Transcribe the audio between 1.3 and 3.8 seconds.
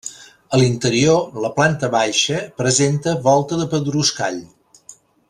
la planta baixa presenta volta de